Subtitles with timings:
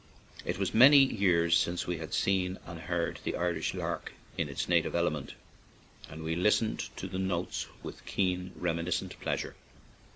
[0.45, 4.67] It was many years since we had seen and heard the Irish lark in its
[4.67, 5.35] native element,
[6.09, 9.55] and we listened to the notes with keen, reminiscent pleasure.